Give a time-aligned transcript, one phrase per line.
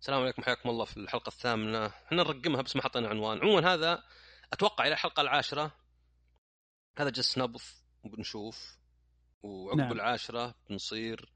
[0.00, 1.86] السلام عليكم حياكم الله في الحلقة الثامنة.
[1.86, 3.40] إحنا نرقمها بس ما حطينا عنوان.
[3.40, 4.02] عموما هذا
[4.52, 5.72] أتوقع إلى الحلقة العاشرة.
[6.98, 7.60] هذا جس نبض
[8.04, 8.78] وبنشوف.
[9.42, 9.92] وعقب نعم.
[9.92, 11.32] العاشرة بنصير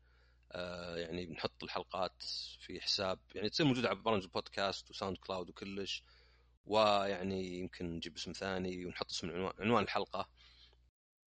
[0.52, 2.22] آه يعني بنحط الحلقات
[2.60, 3.18] في حساب.
[3.34, 6.02] يعني تصير موجودة على برامج البودكاست و SoundCloud وكلش.
[6.64, 10.28] ويعني يمكن نجيب اسم ثاني ونحط اسم عنوان, عنوان الحلقة.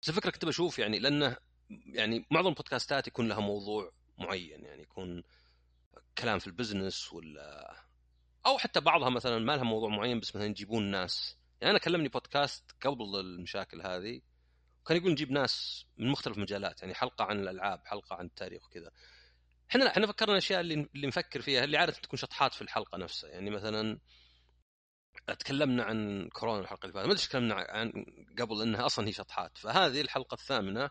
[0.02, 1.38] بس الفكرة كنت بشوف يعني لأنه
[1.70, 4.66] يعني معظم البودكاستات يكون لها موضوع معين.
[4.66, 5.24] يعني يكون
[6.18, 7.76] كلام في البزنس ولا
[8.46, 11.38] أو حتى بعضها مثلا ما لها موضوع معين بس مثلا يجيبون ناس.
[11.62, 14.22] يعني أنا كلمني بودكاست قبل المشاكل هذه
[14.88, 18.92] كان يقول نجيب ناس من مختلف المجالات يعني حلقة عن الألعاب حلقة عن التاريخ وكذا.
[19.72, 23.30] إحنا إحنا فكرنا الأشياء اللي اللي نفكر فيها اللي عادة تكون شطحات في الحلقة نفسها.
[23.30, 24.00] يعني مثلا
[25.40, 27.08] تكلمنا عن كورونا الحلقة اللي فاتت.
[27.08, 28.06] ما أدري تكلمنا عن
[28.40, 29.58] قبل إنها أصلا هي شطحات.
[29.58, 30.90] فهذه الحلقة الثامنة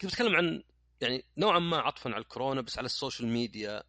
[0.00, 0.62] كنت بتكلم عن
[1.00, 3.82] يعني نوعا ما عطفا على الكورونا بس على ال social media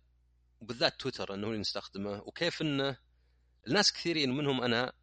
[0.62, 2.98] وبالذات تويتر إنه اللي نستخدمه وكيف إنه
[3.68, 4.94] الناس كثيرين منهم أنا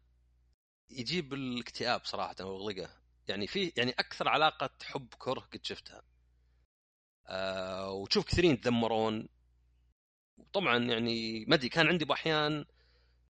[0.89, 2.89] يجيب الاكتئاب صراحة واغلقه
[3.27, 6.01] يعني في يعني أكثر علاقة حب كره قد شفتها.
[7.27, 9.29] آه وتشوف كثيرين يتذمرون.
[10.37, 12.65] وطبعا يعني ما أدري كان عندي بأحيان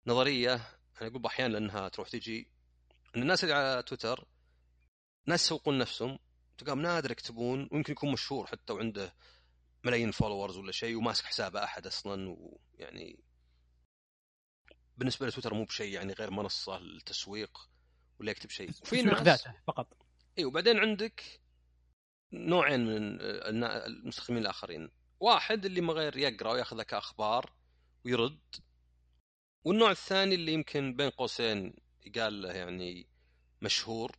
[0.08, 0.54] نظرية
[1.02, 2.48] أنا أقول بأحيان لأنها تروح تجي
[3.16, 4.28] إن الناس اللي على تويتر
[5.28, 6.20] ناس يسوقون نفسهم
[6.58, 9.14] تلقاهم نادر يكتبون ويمكن يكون مشهور حتى وعنده
[9.86, 13.20] ملايين followers ولا شيء وماسك حسابه أحد أصلا ويعني
[14.98, 17.70] بالنسبة لتويتر مو بشيء يعني غير منصة للتسويق
[18.20, 18.70] ولا يكتب شيء.
[18.82, 19.98] وفي ناس ذاته فقط.
[20.38, 21.42] اي وبعدين عندك
[22.34, 23.22] نوعين من
[23.62, 24.92] المستخدمين الآخرين.
[25.20, 27.54] واحد اللي ما غير يقرأ وياخذها كاخبار
[28.06, 28.56] ويرد
[29.64, 31.74] والنوع الثاني اللي يمكن بين قوسين
[32.06, 33.08] يقال له يعني
[33.62, 34.18] مشهور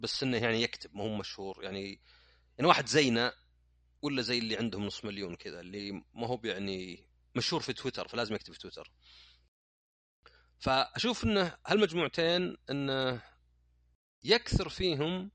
[0.00, 1.64] بس إنه يعني يكتب ما هو مشهور.
[1.64, 2.00] يعني
[2.58, 3.32] يعني واحد زينا
[4.02, 8.34] ولا زي اللي عندهم نص مليون كذا اللي ما هو يعني مشهور في تويتر فلازم
[8.34, 8.92] يكتب في تويتر.
[10.58, 13.22] فأشوف إنه هالمجموعتين إنه
[14.24, 15.30] يكثر فيهم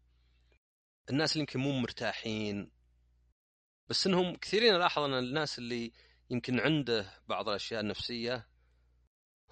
[1.09, 2.71] الناس اللي يمكن مو مرتاحين
[3.87, 5.91] بس إنهم كثيرين ألاحظ إن الناس اللي
[6.29, 8.47] يمكن عنده بعض الأشياء النفسية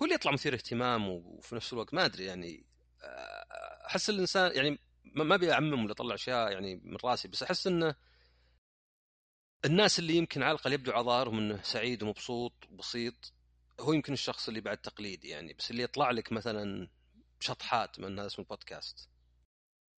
[0.02, 2.66] هو اللي يطلع مثير اهتمام وفي نفس الوقت ما أدري يعني
[3.88, 7.96] أحس الإنسان يعني ما ابي اعمم ولا اطلع أشياء يعني من راسي بس أحس إنه
[9.66, 13.34] الناس اللي يمكن على الأقل يبدو عظارهم إنه سعيد ومبسوط وبسيط
[13.80, 16.88] هو يمكن الشخص اللي بعد تقليدي يعني بس اللي يطلع لك مثلا
[17.40, 19.10] شطحات من هذا اسمه بودكاست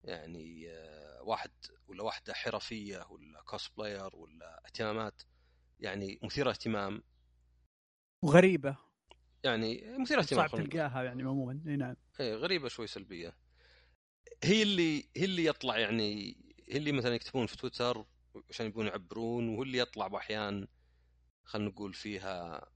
[0.05, 1.50] يعني آه، واحد
[1.89, 5.23] ولا واحدة حرفية ولا cosplayer ولا اهتمامات
[5.81, 7.03] يعني مثيرة اهتمام.
[8.23, 8.77] وغريبة.
[9.44, 11.61] يعني مثيرة اهتمام صعب تلقاها يعني عموما.
[11.67, 11.97] إي نعم.
[12.21, 13.37] إي غريبة شوي سلبية.
[14.44, 16.37] هي اللي هي اللي يطلع يعني
[16.69, 18.05] هي اللي مثلا يكتبون في تويتر
[18.50, 20.69] عشان يبون يعبرون وهو اللي يطلع باحيان
[21.44, 22.66] خلينا نقول فيها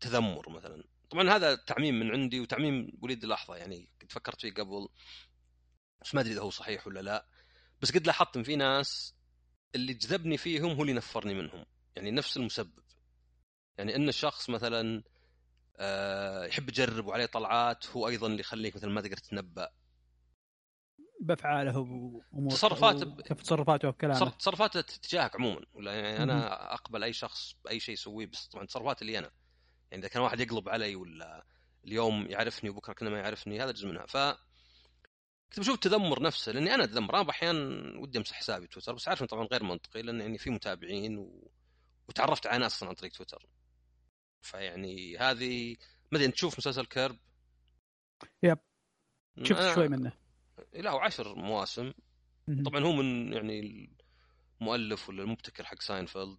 [0.00, 0.84] تذمر مثلا.
[1.10, 4.88] طبعا هذا تعميم من عندي وتعميم وليد اللحظه يعني كنت فكرت فيه قبل
[6.02, 7.26] بس ما أدري إذا هو صحيح ولا لا.
[7.82, 9.14] بس قد لاحظت إن في ناس
[9.74, 12.84] اللي جذبني فيهم هو اللي نفرني منهم يعني نفس المسبب.
[13.78, 15.02] يعني إن الشخص مثلا
[15.76, 19.72] آه، يحب يجرب وعليه طلعات هو أيضا اللي يخليك مثلا ما تقدر تتنبأ.
[21.26, 23.20] بأفعاله وامور تصرفاته ب...
[23.20, 24.30] تصرفاته وكلامه.
[24.30, 25.66] تصرفاته تجاهك عموما.
[25.74, 29.30] ولا يعني أنا أقبل أي شخص بأي شيء يسويه بس طبعا تصرفاتي اللي أنا.
[29.90, 31.46] يعني إذا كان واحد يقلب علي ولا
[31.84, 34.06] اليوم يعرفني وبكرة كنا ما يعرفني هذا جزء منها.
[34.06, 34.16] ف
[35.48, 37.20] كنت بشوف التذمر نفسه لأني أنا أتذمر.
[37.20, 41.18] أنا أحيانا ودي أمسح حسابي تويتر بس عارف طبعا غير منطقي لأن يعني في متابعين
[41.18, 41.50] و...
[42.08, 43.46] وتعرفت على ناس أصلا عن طريق تويتر.
[44.42, 45.76] فيعني هذه
[46.12, 47.16] ما أدري تشوف مسلسل Curb؟
[48.42, 48.58] yep.
[49.42, 49.74] شفت.
[49.74, 50.12] شوي منه.
[50.74, 51.92] له عشر مواسم.
[52.64, 53.90] طبعا هو من يعني
[54.60, 56.38] المؤلف ولا المبتكر حق ساينفيلد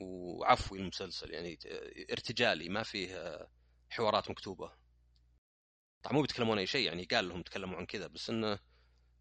[0.00, 1.58] وعفوي المسلسل يعني
[2.12, 3.38] ارتجالي ما فيه
[3.90, 4.72] حوارات مكتوبة.
[6.02, 8.58] طبعا مو بيتكلمون أي شيء يعني قال لهم تكلموا عن كذا بس إنه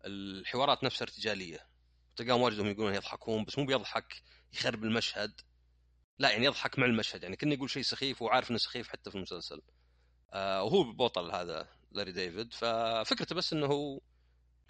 [0.06, 1.68] الحوارات نفسها ارتجالية.
[2.16, 4.24] تلقاهم واجدهم يقولون يضحكون بس مو بيضحك
[4.54, 5.42] يخرب المشهد.
[6.20, 9.16] لا يعني يضحك مع المشهد يعني كأنه يقول شيء سخيف وعارف إنه سخيف حتى في
[9.16, 9.62] المسلسل.
[10.34, 14.02] آه وهو بطل هذا لاري ديفيد ففكرته بس إنه هو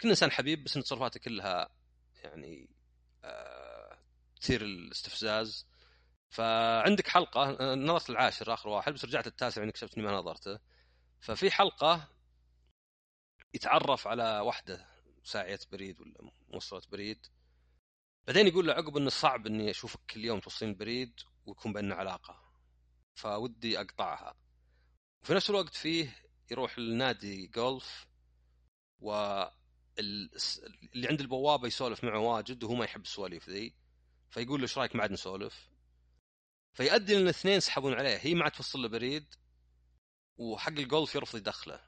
[0.02, 1.68] كل إنسان حبيب بس إن تصرفاته كلها
[2.14, 2.68] يعني
[3.24, 3.98] آه
[4.40, 5.66] تثير الاستفزاز.
[6.30, 10.58] فعندك حلقة نظرت العاشر آخر واحد بس رجعت التاسع يعني اكتشفت إني ما نظرته.
[11.20, 12.08] ففي حلقة
[13.54, 14.86] يتعرف على واحدة
[15.24, 17.26] ساعية بريد ولا موصله بريد.
[18.26, 22.52] بعدين يقول له عقب إنه صعب إني أشوفك كل يوم توصلين بريد ويكون بيننا علاقة.
[23.14, 24.34] فودي أقطعها.
[25.22, 26.16] وفي نفس الوقت فيه
[26.50, 28.06] يروح لنادي جولف
[28.98, 29.12] و
[30.00, 33.74] اللي عند البوابة يسولف معه واجد وهو ما يحب السواليف ذي
[34.30, 35.68] فيقول له إيش رأيك ما عاد نسولف؟
[36.72, 39.34] فيؤدي إن الاثنين يسحبون عليه هي ما عاد توصل له بريد
[40.36, 41.80] وحق الجولف يرفض يدخله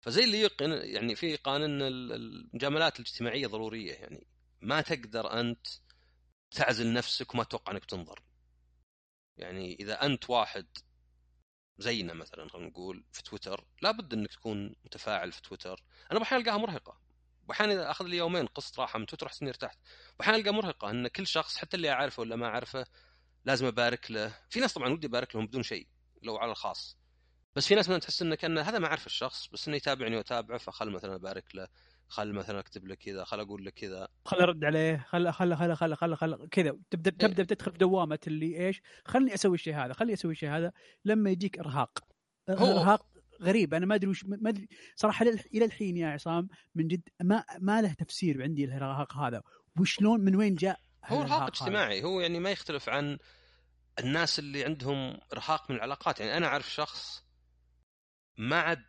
[0.00, 4.26] فزي اللي يقن يعني في قانون المجاملات الاجتماعية ضرورية يعني
[4.60, 5.66] ما تقدر أنت
[6.50, 8.22] تعزل نفسك وما تتوقع إنك تنظر.
[9.36, 10.66] يعني إذا أنت واحد
[11.78, 13.64] زينا مثلا خلينا نقول في تويتر.
[13.82, 15.82] لابد إنك تكون متفاعل في تويتر.
[16.12, 17.00] أنا بحيان ألقاها مرهقة.
[17.48, 19.78] واحيانا أخذ لي يومين قسط راحة من تويتر أحس إني ارتحت.
[20.18, 20.90] واحيانا ألقاها مرهقة.
[20.90, 22.86] إن كل شخص حتى اللي أعرفه ولا ما أعرفه
[23.44, 24.34] لازم أبارك له.
[24.50, 25.86] في ناس طبعا ودي أبارك لهم بدون شيء
[26.22, 26.98] لو على الخاص.
[27.56, 30.58] بس في ناس مثلا تحس انه كان هذا ما اعرف الشخص بس إنه يتابعني وأتابعه
[30.58, 31.68] فخل مثلا أبارك له.
[32.08, 34.08] خل مثلا أكتب له كذا خل أقول له كذا.
[34.24, 36.78] خل أرد عليه خل خل خل خل خل, خل كذا.
[36.90, 37.18] تبدأ إيه.
[37.18, 40.72] تبدأ تدخل في دوامة اللي إيش خلني أسوي الشيء هذا خلني أسوي الشيء هذا
[41.04, 41.98] لما يجيك إرهاق.
[42.48, 43.06] إرهاق
[43.42, 43.74] غريب.
[43.74, 44.68] أنا ما أدري وش ما أدري.
[44.96, 49.42] صراحة إلى الحين يا عصام من جد ما ما له تفسير عندي الإرهاق هذا.
[49.80, 52.04] وشلون من وين جاء هو إرهاق اجتماعي.
[52.04, 53.18] هو يعني ما يختلف عن
[53.98, 56.20] الناس اللي عندهم إرهاق من العلاقات.
[56.20, 57.24] يعني أنا أعرف شخص
[58.36, 58.84] ما عاد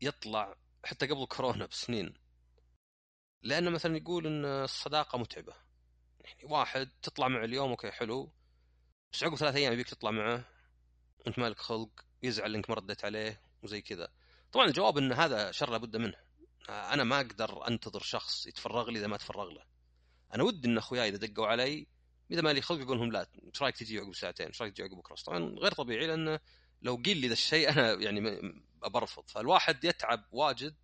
[0.00, 0.54] يطلع
[0.84, 2.21] حتى قبل كورونا بسنين.
[3.42, 5.54] لأنه مثلا يقول إن الصداقة متعبة.
[6.20, 8.32] يعني واحد تطلع معه اليوم أوكي حلو.
[9.12, 10.44] بس عقب ثلاث أيام يبيك تطلع معه.
[11.18, 11.90] وانت مالك خلق.
[12.22, 14.08] يزعل إنك ما رديت عليه وزي كذا.
[14.52, 16.18] طبعا الجواب إن هذا شر لابد منه.
[16.68, 19.64] أنا ما أقدر أنتظر شخص يتفرغ لي إذا ما تفرغ له.
[20.34, 21.86] أنا ودي إن أخوياي إذا دقوا علي
[22.30, 24.82] إذا ما لي خلق أقول لهم لا إيش رأيك تجي عقب ساعتين؟ إيش رأيك تجي
[24.82, 26.40] عقب بكرة؟ طبعا غير طبيعي لأنه
[26.82, 28.40] لو قيل لي ذا الشيء أنا يعني
[28.82, 30.74] برفض فالواحد يتعب واجد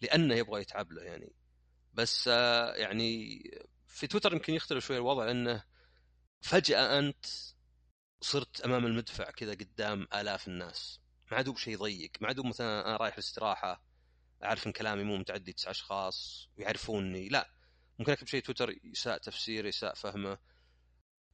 [0.00, 1.32] لأنه يبغى يتعب له يعني.
[1.92, 3.42] بس آه، يعني
[3.86, 5.64] في تويتر يمكن يختلف شوي الوضع لأنه
[6.40, 7.26] فجأة أنت
[8.20, 11.00] صرت أمام المدفع كذا قدام آلاف الناس.
[11.30, 13.84] ما عاد بشيء ضيق ما عاد مثلا أنا رايح الاستراحه
[14.44, 17.28] أعرف إن كلامي مو متعدي تسع أشخاص ويعرفوني.
[17.28, 17.50] لا
[17.98, 20.38] ممكن أكتب شيء تويتر يساء تفسيره يساء فهمه.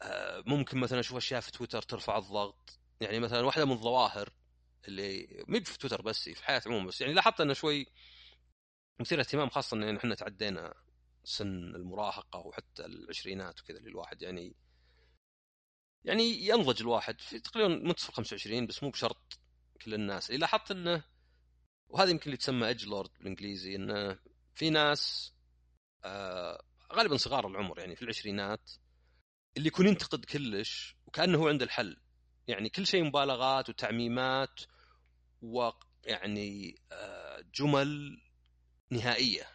[0.03, 2.79] آه، ممكن مثلا أشوف أشياء في تويتر ترفع الضغط.
[3.01, 4.31] يعني مثلا واحدة من الظواهر
[4.89, 7.01] اللي مي في تويتر بس في حياتي عموما بس.
[7.01, 7.87] يعني لاحظت إنه شوي
[9.01, 10.75] مثير اهتمام خاصه إن إحنا تعدينا
[11.25, 14.57] سن المراهقة وحتى العشرينات وكذا اللي الواحد يعني
[16.05, 19.39] يعني ينضج الواحد في تقريبا منتصف 25 بس مو بشرط
[19.85, 20.31] كل الناس.
[20.31, 21.05] اللي لاحظت إنه
[21.89, 24.19] وهذا يمكن اللي تسمى ايدج لورد بالإنجليزي إنه
[24.55, 25.33] في ناس
[26.05, 27.79] آه غالبا صغار العمر.
[27.79, 28.71] يعني في العشرينات
[29.57, 31.97] اللي يكون ينتقد كلش وكأنه هو عنده الحل.
[32.49, 34.61] يعني كل شيء مبالغات وتعميمات
[35.43, 38.21] ويعني آه جمل
[38.91, 39.49] نهائية.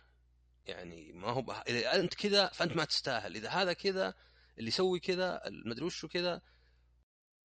[0.65, 1.63] يعني ما هو بها...
[1.67, 3.35] إذا أنت كذا فأنت ما تستاهل.
[3.35, 4.13] إذا هذا كذا
[4.57, 6.41] اللي يسوي كذا المدري وشو كذا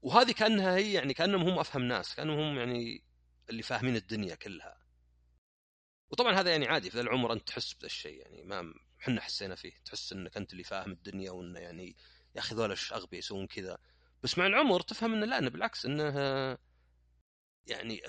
[0.03, 3.05] وهذه كأنها هي يعني كأنهم هم أفهم ناس كأنهم هم يعني
[3.51, 4.87] اللي فاهمين الدنيا كلها.
[6.11, 8.21] وطبعا هذا يعني عادي في ذا العمر أنت تحس بذا الشيء.
[8.21, 9.73] يعني ما إحنا حسينا فيه.
[9.85, 11.97] تحس إنك أنت اللي فاهم الدنيا وإنه يعني
[12.35, 13.79] يا أخي ذول أغبياء يسوون كذا.
[14.23, 16.19] بس مع العمر تفهم إنه لا إنه بالعكس إنه
[17.67, 18.03] يعني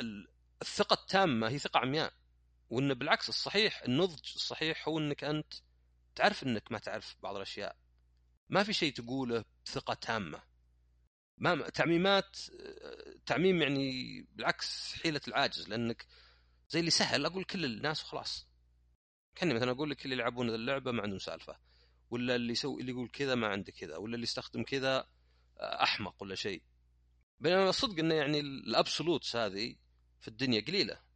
[0.62, 2.14] الثقة التامة هي ثقة عمياء.
[2.70, 5.54] وانه بالعكس الصحيح النضج الصحيح هو إنك أنت
[6.16, 7.76] تعرف إنك ما تعرف بعض الأشياء.
[8.50, 10.44] ما في شيء تقوله بثقة تامة.
[11.38, 12.38] ما تعميمات
[13.26, 16.06] تعميم يعني بالعكس حيلة العاجز لأنك
[16.70, 18.48] زي اللي سهل أقول كل الناس وخلاص.
[19.36, 21.60] كأني مثلا أقول لك اللي يلعبون اللعبة ما عندهم سالفة
[22.10, 25.08] ولا اللي يسوي اللي يقول كذا ما عنده كذا ولا اللي يستخدم كذا
[25.60, 26.64] أحمق ولا شيء.
[27.40, 29.76] بينما الصدق إنه يعني ال absolutes هذه
[30.20, 31.07] في الدنيا قليلة.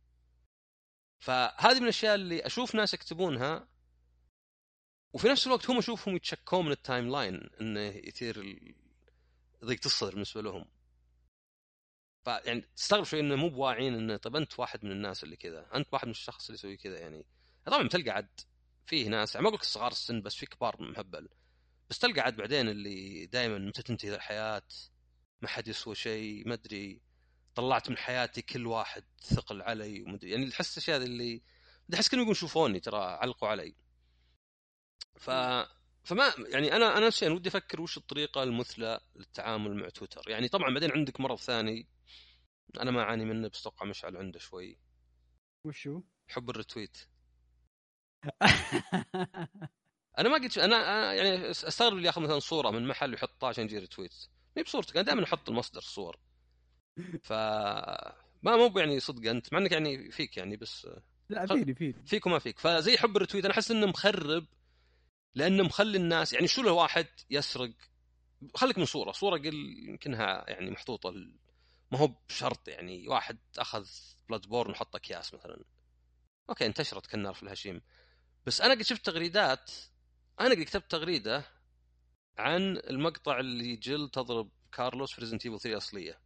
[1.21, 3.67] فهذه من الأشياء اللي أشوف ناس يكتبونها
[5.13, 8.63] وفي نفس الوقت هم أشوفهم يتشكون من ال timeline إنه يثير
[9.65, 10.65] ضيق الصدر بالنسبة لهم.
[12.25, 15.87] فيعني تستغرب شوي إنه مو بواعين إنه طيب أنت واحد من الناس اللي كذا أنت
[15.93, 17.25] واحد من الشخص اللي يسوي كذا يعني.
[17.65, 18.39] طبعا تلقى عد
[18.85, 21.29] فيه ناس يعني ما أقول لك صغار السن بس في كبار مهبل
[21.89, 24.63] بس تلقى عاد بعدين اللي دائما متى تنتهي الحياة
[25.41, 27.01] ما حد يسوى شيء ما أدري.
[27.55, 31.41] طلعت من حياتي كل واحد ثقل علي ومدري يعني تحس الأشياء اللي
[31.93, 33.75] أحس كانوا يقولون شوفوني ترى علقوا علي.
[35.15, 35.29] ف
[36.03, 40.29] فما يعني أنا أنا نفسيا ودي أفكر وش الطريقة المثلى للتعامل مع تويتر.
[40.29, 41.87] يعني طبعا بعدين عندك مرض ثاني
[42.79, 44.77] أنا ما أعاني منه بس أتوقع مشعل عنده شوي.
[45.65, 46.97] وشو؟ حب ال retweet.
[50.19, 53.79] أنا ما قلت أنا يعني أستغرب اللي ياخذ مثلا صورة من محل ويحطها عشان يجي
[53.79, 54.15] retweet.
[54.57, 56.19] مي بصورتك أنا دائما أحط المصدر الصور
[57.27, 57.33] ف
[58.43, 60.87] ما مو يعني صدق انت مع انك يعني فيك يعني بس
[61.29, 62.03] لا فيني فيني.
[62.05, 62.59] فيك وما فيك.
[62.59, 64.45] فزي حب ال retweet أنا أحس إنه مخرب
[65.35, 67.71] لأنه مخلي الناس يعني شو له واحد يسرق؟
[68.55, 69.11] خليك من صورة.
[69.11, 71.11] صورة قل يمكنها يعني محطوطة
[71.91, 73.87] ما هو بشرط يعني واحد أخذ
[74.29, 75.63] بلاد بورن وحط أكياس مثلا.
[76.49, 77.81] أوكي انتشرت كالنار في الهشيم.
[78.45, 79.71] بس أنا قد شفت تغريدات
[80.39, 81.43] أنا قد كتبت تغريدة
[82.37, 86.19] عن المقطع اللي جل تضرب كارلوس في Resident Evil 3 أصلية.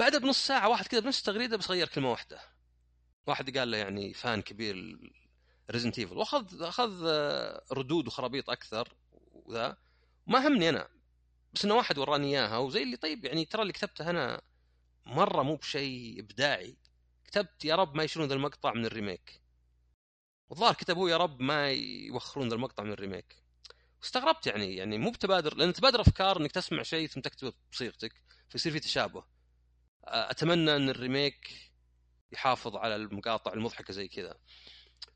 [0.00, 2.40] بعدها بنص ساعة واحد كذا بنفس التغريدة بس غير كلمة واحدة.
[3.26, 4.98] واحد قال له يعني fan كبير
[5.70, 8.94] Resident Evil واخذ أخذ آه، ردود وخرابيط أكثر
[9.32, 9.76] وذا.
[10.26, 10.88] ما همني أنا.
[11.52, 14.40] بس إنه واحد وراني إياها وزي اللي طيب يعني ترى اللي كتبته أنا
[15.06, 16.76] مرة مو بشيء إبداعي.
[17.24, 19.42] كتبت يا رب ما يشيلون ذا المقطع من ال remake.
[20.50, 23.42] والظاهر كتب هو يا رب ما يوخرون ذا المقطع من ال remake.
[24.04, 28.12] استغربت يعني يعني مو بتبادر لأن تبادر أفكار إنك تسمع شيء ثم تكتبه بصيغتك
[28.48, 29.39] فيصير في تشابه.
[30.04, 31.70] أتمنى أن ال remake
[32.32, 34.38] يحافظ على المقاطع المضحكة زي كذا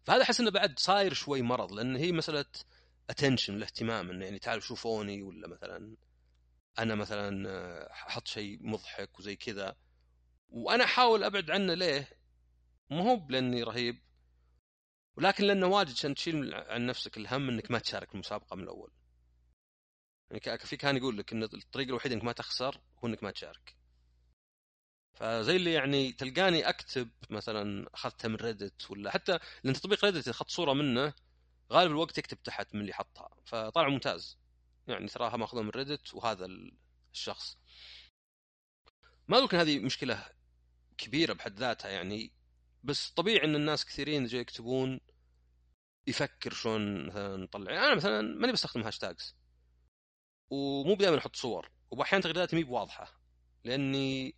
[0.04, 2.44] فهذا أحس إنه بعد صاير شوي مرض لأن هي مسألة
[3.10, 5.96] اتنشن الاهتمام إنه يعني تعالوا شوفوني ولا مثلا
[6.78, 9.76] أنا مثلا أحط شيء مضحك وزي كذا
[10.48, 12.08] وأنا أحاول أبعد عنه ليه؟
[12.90, 14.04] مو هو لأني رهيب
[15.16, 18.90] ولكن لأنه واجد عشان تشيل عن نفسك الهم إنك ما تشارك المسابقة من الأول.
[20.30, 23.76] يعني في كان يقول لك إن الطريقة الوحيدة إنك ما تخسر هو إنك ما تشارك.
[25.14, 30.50] فزي اللي يعني تلقاني أكتب مثلا أخذتها من Reddit ولا حتى لأن تطبيق Reddit أخذت
[30.50, 31.14] صورة منه
[31.72, 34.38] غالب الوقت يكتب تحت من اللي حطها فطلع ممتاز.
[34.86, 36.48] يعني تراها ماخذه من Reddit وهذا
[37.12, 37.58] الشخص.
[39.28, 40.24] ما أقول هذه مشكلة
[40.98, 42.32] كبيرة بحد ذاتها يعني
[42.82, 45.00] بس طبيعي إن الناس كثيرين جاي يكتبون
[46.06, 47.72] يفكر شلون مثلا نطلع.
[47.72, 49.36] يعني أنا مثلا ماني بستخدم hashtags
[50.50, 51.70] ومو دائما أحط صور.
[51.90, 53.20] وباحيان تغريداتي مي بواضحة.
[53.64, 54.34] لأني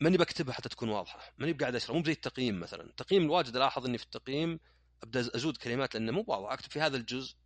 [0.00, 1.34] ماني بكتبها حتى تكون واضحة.
[1.38, 1.96] ماني بقاعد أشرح.
[1.96, 2.82] مو زي التقييم مثلا.
[2.82, 4.60] التقييم الواجد ألاحظ إني في التقييم
[5.02, 6.52] أبدأ أزود كلمات لأنه مو واضح.
[6.52, 7.36] أكتب في هذا الجزء.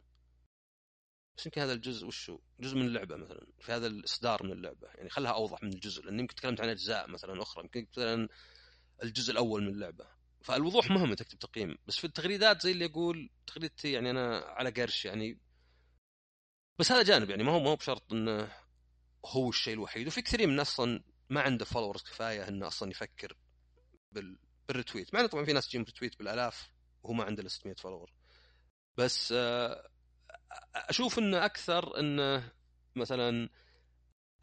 [1.37, 3.47] بس يمكن هذا الجزء وشو جزء من اللعبة مثلا.
[3.61, 4.89] في هذا الإصدار من اللعبة.
[4.89, 6.05] يعني خلها أوضح من الجزء.
[6.05, 7.65] لأن يمكن تكلمت عن أجزاء مثلا أخرى.
[7.65, 8.29] يمكن مثلا
[9.03, 10.07] الجزء الأول من اللعبة.
[10.43, 11.79] فالوضوح مهم تكتب تقييم.
[11.87, 15.39] بس في التغريدات زي اللي يقول تغريدتي يعني أنا على قرش يعني.
[16.79, 17.43] بس هذا جانب يعني.
[17.43, 18.53] ما هو ما هو بشرط إنه
[19.27, 20.07] هو الشيء الوحيد.
[20.07, 23.37] وفي كثيرين من أصلا ما عنده followers كفاية إنه أصلا يفكر
[24.13, 24.39] بال...
[24.69, 26.71] بال retweet مع إنه طبعا في ناس تجيهم retweet بالألاف
[27.03, 28.13] وهو ما عنده 600 follower
[28.97, 29.91] بس آه،
[30.75, 32.53] أشوف إنه أكثر إنه
[32.97, 33.49] مثلا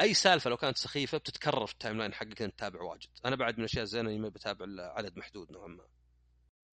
[0.01, 3.09] أي سالفة لو كانت سخيفة بتتكرر في ال timeline حقك انت تتابع واجد.
[3.25, 5.87] أنا بعد من الاشياء الزينه إني ما بتابع عدد محدود نوعا ما.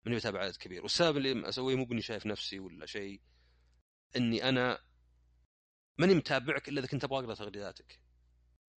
[0.05, 0.83] ماني بتابع عدد كبير.
[0.83, 3.21] والسبب اللي أسويه مو بإني شايف نفسي ولا شيء
[4.15, 4.79] إني أنا
[5.97, 7.99] ماني متابعك إلا إذا كنت أبغى أقرأ تغريداتك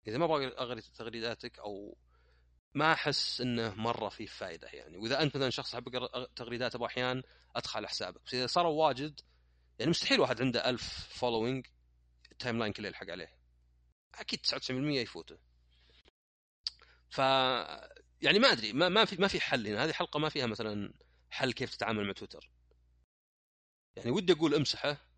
[0.07, 1.97] إذا ما أبغى اقرا تغريداتك أو
[2.75, 4.97] ما أحس إنه مرة فيه فائده يعني.
[4.97, 7.23] وإذا أنت مثلا شخص أحب تغريدات ابو أحيان
[7.57, 8.21] أدخل على حسابك.
[8.27, 9.21] بس إذا صاروا واجد
[9.79, 11.67] يعني مستحيل واحد عنده ألف following
[12.33, 13.33] ال timeline كله يلحق عليه.
[14.15, 15.39] أكيد 99% يفوته.
[17.11, 17.19] ف
[18.23, 19.85] يعني ما أدري ما ما في ما في حل هنا.
[19.85, 20.95] هذه حلقة ما فيها مثلا
[21.31, 22.51] حل كيف تتعامل مع تويتر.
[23.97, 25.10] يعني ودي أقول امسحه.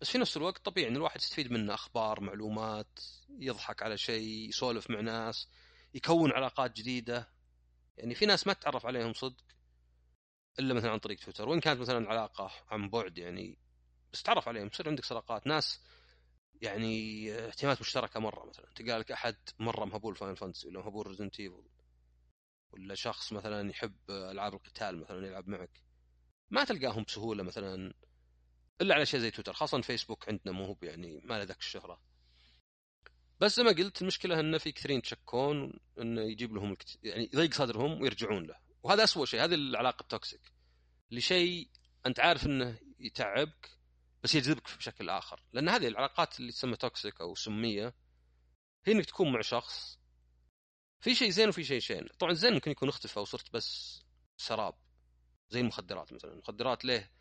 [0.00, 3.00] بس في نفس الوقت طبيعي إن الواحد يستفيد منه أخبار معلومات
[3.38, 5.48] يضحك على شيء يسولف مع ناس
[5.94, 7.28] يكون علاقات جديدة.
[7.96, 9.44] يعني في ناس ما تتعرف عليهم صدق
[10.58, 11.48] إلا مثلا عن طريق تويتر.
[11.48, 13.58] وإن كانت مثلا علاقة عن بعد يعني
[14.12, 15.46] بس تعرف عليهم يصير عندك صداقات.
[15.46, 15.80] ناس
[16.62, 18.66] يعني اهتمامات مشتركة مرة مثلا.
[18.76, 21.64] تلقى لك أحد مرة مهبول Final Fantasy ولا مهبول Resident Evil
[22.70, 25.82] ولا شخص مثلا يحب ألعاب القتال مثلا يلعب معك.
[26.50, 27.92] ما تلقاهم بسهولة مثلا.
[28.80, 32.00] إلا على شيء زي تويتر خاصة فيسبوك عندنا مو يعني ما له ذاك الشهرة.
[33.40, 36.98] بس زي ما قلت المشكلة إنه في كثيرين يتشكون إنه يجيب لهم الكت...
[37.02, 38.56] يعني يضيق صدرهم ويرجعون له.
[38.82, 40.52] وهذا أسوأ شيء هذه العلاقة ال toxic
[41.10, 41.68] لشيء
[42.06, 43.78] أنت عارف إنه يتعبك
[44.22, 45.42] بس يجذبك بشكل آخر.
[45.52, 47.94] لأن هذه العلاقات اللي تسمى toxic أو سمية
[48.84, 49.98] هي إنك تكون مع شخص
[51.00, 52.08] في شيء زين وفي شيء شين.
[52.18, 54.00] طبعا زين ممكن يكون اختفى وصرت بس
[54.36, 54.74] سراب
[55.50, 56.32] زي المخدرات مثلا.
[56.32, 57.17] المخدرات ليه؟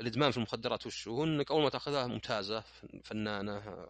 [0.00, 2.64] الإدمان في المخدرات وش هو؟ إنك أول ما تأخذها ممتازة
[3.04, 3.86] فنانة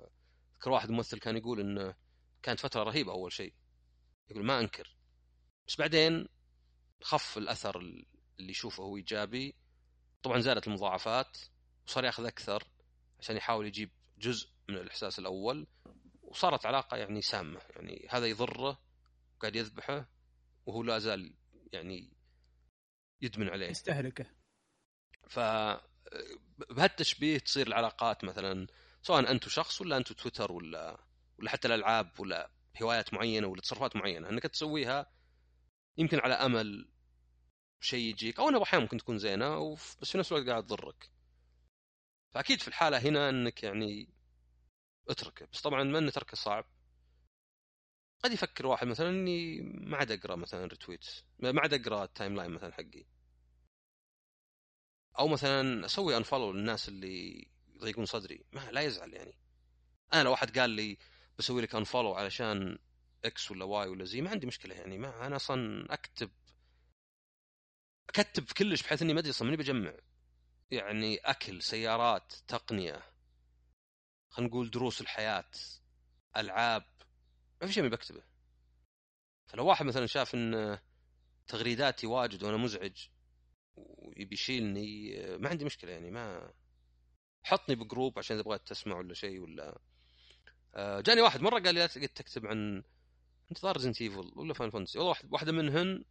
[0.57, 1.95] ذكر واحد ممثل كان يقول انه
[2.43, 3.55] كانت فترة رهيبة أول شيء.
[4.31, 4.97] يقول ما أنكر.
[5.67, 6.29] بس بعدين
[7.03, 9.55] خف الأثر اللي يشوفه هو إيجابي.
[10.23, 11.39] طبعا زادت المضاعفات
[11.87, 12.65] وصار يأخذ أكثر
[13.21, 15.67] عشان يحاول يجيب جزء من الإحساس الأول.
[16.23, 17.61] وصارت علاقة يعني سامة.
[17.71, 18.79] يعني هذا يضره
[19.37, 20.09] وقاعد يذبحه
[20.67, 21.35] وهو لا زال
[21.73, 22.13] يعني
[23.21, 23.69] يدمن عليه.
[23.69, 24.27] يستهلكه.
[25.29, 25.39] ف
[26.71, 28.67] بهالتشبيه تصير العلاقات مثلا
[29.03, 31.01] سواء أنت وشخص ولا أنت تويتر ولا
[31.39, 32.51] ولا حتى الألعاب ولا
[32.83, 35.07] هوايات معينة ولا تصرفات معينة إنك تسويها
[35.99, 36.89] يمكن على أمل
[37.81, 41.11] شيء يجيك أو انها أحيانا ممكن تكون زينة بس في نفس الوقت قاعد تضرك.
[42.35, 44.09] فأكيد في الحالة هنا إنك يعني
[45.09, 46.65] اتركه بس طبعا ما ان تركه صعب.
[48.25, 51.07] قد يفكر واحد مثلا إني ما عاد أقرأ مثلا retweet
[51.39, 53.05] ما عاد أقرأ ال timeline مثلا حقي.
[55.19, 58.45] أو مثلا أسوي unfollow للناس اللي يضيقون صدري.
[58.53, 59.35] ما لا يزعل يعني.
[60.13, 60.99] أنا لو واحد قال لي
[61.39, 62.79] بسوي لك unfollow علشان
[63.25, 64.99] X ولا Y ولا زي ما عندي مشكلة يعني.
[64.99, 66.31] ما أنا أصلا اكتب
[68.09, 69.95] أكتب كلش بحيث إني ما أدري أصلا ماني بجمع.
[70.71, 73.03] يعني أكل سيارات تقنية
[74.29, 75.51] خلينا نقول دروس الحياة
[76.37, 76.85] ألعاب
[77.61, 78.23] ما في شيء ما بكتبه.
[79.47, 80.79] فلو واحد مثلا شاف إن
[81.47, 83.09] تغريداتي واجد وأنا مزعج
[83.99, 86.53] ويبي يشيلني ما عندي مشكلة يعني ما
[87.43, 89.79] حطني بجروب عشان إذا بغيت تسمع ولا شيء ولا.
[90.75, 92.83] آه، جاني واحد مرة قال لي لا تكتب عن
[93.51, 96.05] انت ظاهر Resident Evil ولا Final Fantasy والله واحدة منهن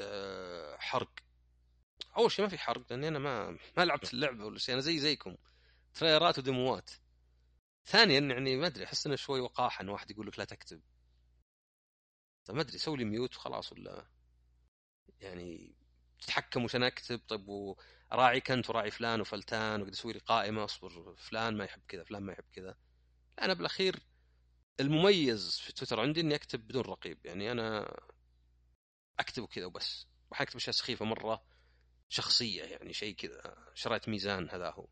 [0.00, 1.10] آه، حرق.
[2.16, 4.98] أول شيء ما في حرق لأني أنا ما ما لعبت اللعبة ولا شيء أنا زي
[4.98, 5.36] زيكم.
[5.94, 6.90] تريلرات وديموات.
[7.86, 10.80] ثانيا يعني ما أدري أحس إنه شوي وقاحه ان واحد يقول لك لا تكتب.
[12.44, 14.06] طيب ما أدري سوي لي mute وخلاص ولا.
[15.20, 15.74] يعني
[16.20, 21.14] تتحكم وش أنا أكتب؟ طيب وراعيك انت وراعي فلان وفلتان وقد أسوي لي قائمة أصبر
[21.18, 22.76] فلان ما يحب كذا فلان ما يحب كذا.
[23.42, 24.00] أنا بالأخير
[24.80, 27.96] المميز في تويتر عندي إني أكتب بدون رقيب يعني أنا
[29.20, 30.06] اكتب كذا وبس.
[30.30, 31.44] وحاكتب أشياء سخيفة مرة
[32.08, 34.88] شخصية يعني شيء كذا شريت ميزان هذا هو.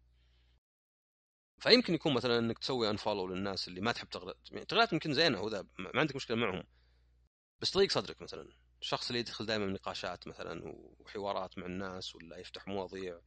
[1.58, 5.66] فيمكن يكون مثلا إنك تسوي انفولو للناس اللي ما تحب تغلط يعني يمكن زينة وذا
[5.78, 6.64] ما عندك مشكلة معهم.
[7.60, 8.48] بس تضيق صدرك مثلا.
[8.80, 10.62] الشخص اللي يدخل دائما نقاشات مثلا
[11.00, 13.20] وحوارات مع الناس ولا يفتح مواضيع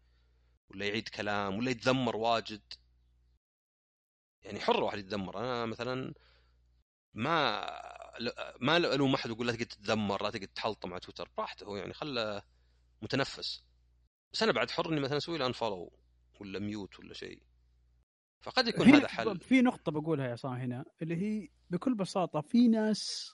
[0.70, 2.62] ولا يعيد كلام ولا يتذمر واجد.
[4.43, 5.39] يعني حر الواحد يتذمر.
[5.39, 6.13] أنا مثلا
[7.13, 7.62] ما
[8.60, 11.29] ما ألوم أحد يقول لا تقعد تتذمر لا تقعد تحلطم على تويتر.
[11.38, 11.65] براحته.
[11.65, 12.43] هو يعني خله
[13.01, 13.63] متنفس.
[14.34, 15.91] بس أنا بعد حر إني مثلا أسوي له unfollow
[16.39, 17.43] ولا mute ولا شيء.
[18.41, 19.39] فقد يكون هذا حل.
[19.39, 23.34] في نقطة بقولها يا صاحي هنا اللي هي بكل بساطة في ناس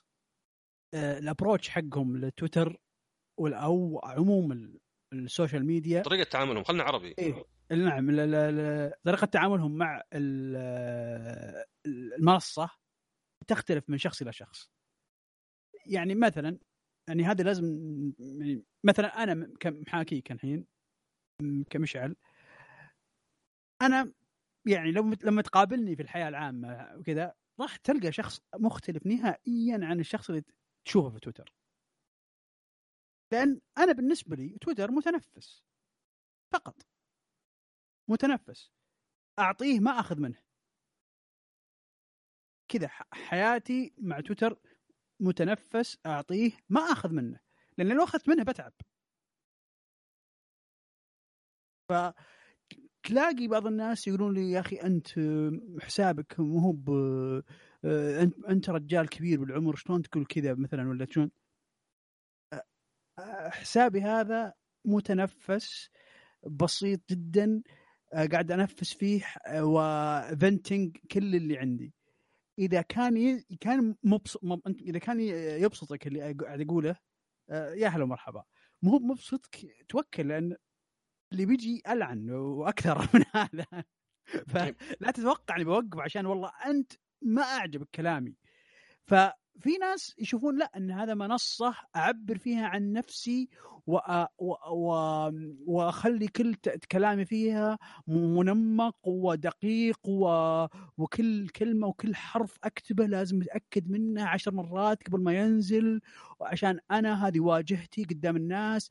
[0.94, 2.80] ال approach حقهم لتويتر
[3.40, 4.78] أو عموم
[5.12, 6.02] السوشيال ميديا.
[6.02, 7.14] طريقة تعاملهم خلنا عربي.
[7.18, 7.44] إيه.
[7.70, 8.06] نعم
[9.04, 10.02] طريقة تعاملهم مع
[11.86, 12.70] المنصة
[13.46, 14.70] تختلف من شخص إلى شخص.
[15.86, 16.58] يعني مثلا
[17.08, 17.64] يعني هذا لازم
[18.18, 20.66] يعني مثلا أنا كمحاكيك الحين
[21.70, 22.16] كمشعل.
[23.82, 24.12] أنا
[24.66, 30.30] يعني لو لما تقابلني في الحياة العامة وكذا راح تلقى شخص مختلف نهائيا عن الشخص
[30.30, 30.44] اللي
[30.88, 31.54] تشوفه في تويتر.
[33.32, 35.62] لأن أنا بالنسبة لي تويتر متنفس.
[36.52, 36.86] فقط.
[38.08, 38.72] متنفس.
[39.38, 40.42] أعطيه ما أخذ منه.
[42.68, 44.58] كذا حياتي مع تويتر
[45.20, 47.40] متنفس أعطيه ما أخذ منه.
[47.78, 48.72] لأن لو أخذت منه بتعب.
[51.88, 51.92] ف
[53.02, 55.08] تلاقي بعض الناس يقولون لي يا أخي أنت
[55.82, 56.72] حسابك مو هو
[57.84, 61.30] انت أنت رجال كبير بالعمر شلون تقول كذا مثلا ولا شلون؟
[63.50, 65.90] حسابي هذا متنفس
[66.46, 67.62] بسيط جدا
[68.12, 71.94] آه، قاعد أنفس فيه آه، وفنتنج كل اللي عندي.
[72.58, 73.44] إذا كان ي...
[73.60, 74.60] كان مبسط مب...
[74.66, 75.20] إذا كان
[75.60, 76.96] يبسطك اللي قاعد أقوله
[77.50, 78.44] آه، يا هلا ومرحبا.
[78.82, 80.56] مو هو مبسطك توكل لأن
[81.32, 83.84] اللي بيجي ألعن وأكثر من هذا.
[84.48, 84.76] فلا طيب.
[85.14, 88.34] تتوقع اني بوقف عشان والله أنت ما اعجبك كلامي.
[89.06, 89.14] ف
[89.60, 93.48] في ناس يشوفون لا إن هذا منصة أعبر فيها عن نفسي
[95.66, 96.54] واخلي كل
[96.92, 100.00] كلامي فيها منمق ودقيق
[100.98, 106.00] وكل كلمة وكل حرف أكتبه لازم أتأكد منه عشر مرات قبل ما ينزل
[106.40, 108.90] عشان أنا هذه واجهتي قدام الناس.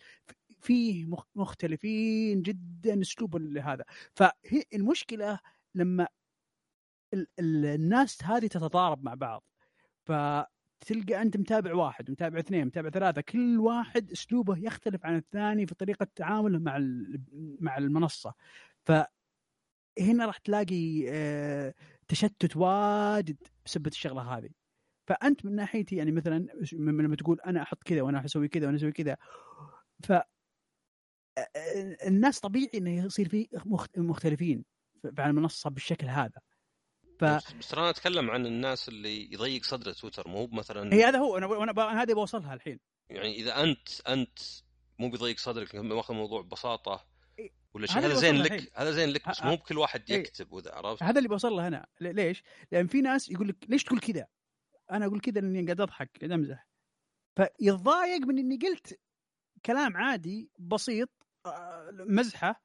[0.61, 3.83] فيه مختلفين جدا أسلوب هذا
[4.15, 4.63] فهي
[7.13, 9.43] المشكلة لما الناس هذه تتضارب مع بعض.
[10.05, 10.11] ف
[10.81, 15.75] تلقى أنت متابع واحد متابع اثنين متابع ثلاثة كل واحد أسلوبه يختلف عن الثاني في
[15.75, 16.77] طريقة تعامله مع
[17.59, 18.33] مع المنصة.
[18.85, 21.73] فهنا راح تلاقي آه،
[22.07, 24.49] تشتت واجد بسبب الشغلة هذه.
[25.07, 28.91] فأنت من ناحيتي يعني مثلا لما تقول أنا أحط كذا وأنا أسوي كذا وأنا أسوي
[28.91, 29.17] كذا.
[30.03, 30.13] ف
[32.07, 33.47] الناس طبيعي إنه يصير في
[33.97, 34.65] مختلفين
[35.17, 36.41] على المنصة بالشكل هذا.
[37.19, 40.27] ف بس أنا اتكلم عن الناس اللي يضيق صدره تويتر.
[40.27, 41.37] مو مثلا هي هذا هو.
[41.37, 42.79] أنا أنا هذه بوصلها الحين.
[43.09, 44.39] يعني إذا أنت أنت
[44.99, 47.05] مو بيضيق صدرك ماخذ الموضوع ببساطة
[47.73, 51.03] ولا شيء؟ هذا زين لك هذا زين لك بس مو بكل واحد يكتب وذا عرفت؟
[51.03, 54.27] هذا اللي بوصل له هنا ليش؟ لأن في ناس يقول لك ليش تقول كذا؟
[54.91, 56.67] أنا أقول كذا لأني قاعد أضحك قاعد أمزح.
[57.35, 58.99] فيتضايق من إني قلت
[59.65, 61.09] كلام عادي بسيط
[61.45, 62.63] آه، مزحة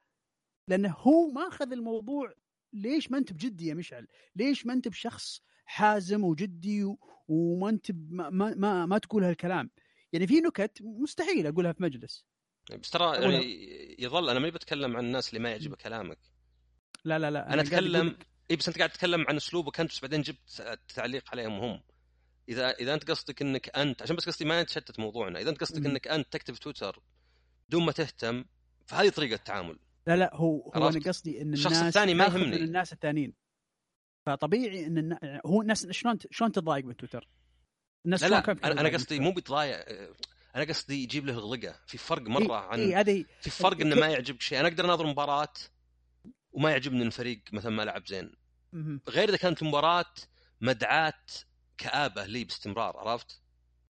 [0.69, 2.35] لأنه هو ماخذ الموضوع
[2.73, 4.07] ليش ما انت بجدي يا مشعل؟
[4.37, 6.97] ليش ما انت بشخص حازم وجدي
[7.29, 9.71] وما انت ما, ما, ما, ما تقول هالكلام؟
[10.13, 12.27] يعني في نكت مستحيل أقولها في مجلس.
[12.81, 16.19] بس ترى يعني يظل أنا ماني بتكلم عن الناس اللي ما يعجبه كلامك.
[17.05, 18.17] لا لا لا أنا, أنا اتكلم
[18.51, 21.83] إي بس أنت قاعد تتكلم عن اسلوبك انت بس بعدين جبت تعليق عليهم هم.
[22.49, 25.41] اذا إذا أنت قصدك إنك انت عشان بس قصدي ما نتشتت موضوعنا.
[25.41, 27.03] إذا أنت قصدك إنك أنت تكتب تويتر
[27.69, 28.45] بدون ما تهتم
[28.87, 29.79] فهذه طريقة التعامل.
[30.07, 32.57] لا لا هو هو أنا قصدي إن الشخص الثاني ما يهمني.
[32.57, 33.35] الناس الثانيين
[34.27, 35.41] فطبيعي إن النا...
[35.47, 37.29] هو الناس شلون شلون تتضايق من تويتر؟
[38.05, 39.85] الناس لا لا أنا, أنا قصدي مو بتضايق
[40.57, 44.09] أنا قصدي يجيب له الغلقه في فرق مرة عن إيه هذه في فرق إنه ما
[44.09, 44.61] يعجبك شيء.
[44.61, 45.53] أنا أقدر أناظر مباراة
[46.53, 48.33] وما يعجبني الفريق مثلا ما لعب زين.
[49.09, 50.15] غير إذا كانت المباراه
[50.61, 51.25] مدعاة
[51.79, 53.43] كآبة لي باستمرار عرفت؟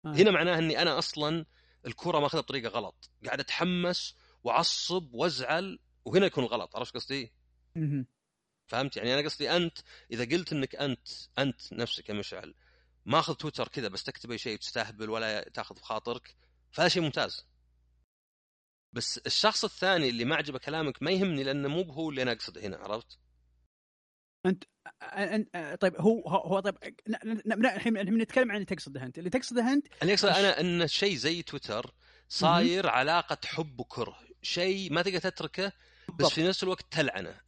[0.04, 0.08] آه.
[0.08, 1.46] هنا معناه إني أنا أصلا
[1.86, 3.10] الكرة ماخذها بطريقة غلط.
[3.26, 7.32] قاعد أتحمس وأعصب وأزعل وهنا يكون غلط عرفت قصدي؟
[8.66, 9.78] فهمت؟ يعني أنا قصدي أنت
[10.12, 11.08] إذا قلت إنك أنت
[11.38, 12.54] أنت نفسك يا مشعل
[13.06, 16.36] ماخذ تويتر كذا بس تكتب أي شيء تستهبل ولا تأخذ بخاطرك
[16.70, 17.46] فهذا شيء ممتاز.
[18.92, 22.60] بس الشخص الثاني اللي ما عجبه كلامك ما يهمني لأنه مو هو اللي أنا أقصده
[22.60, 23.18] هنا عرفت؟
[24.46, 24.64] أنت
[25.02, 26.76] أنت طيب هو هو طيب
[27.64, 29.18] الحين الحين نتكلم عن اللي تقصده أنت.
[29.18, 31.94] اللي تقصده أنت اللي اقصده أنا إن شيء زي تويتر
[32.28, 34.18] صاير علاقة حب وكره.
[34.42, 35.72] شيء ما تقدر تتركه
[36.18, 37.40] بس في نفس الوقت تلعنه.